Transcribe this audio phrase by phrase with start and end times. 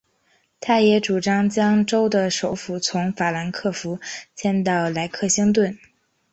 [0.59, 3.99] 他也主张将州的首府从法兰克福
[4.35, 5.77] 迁到莱克星顿。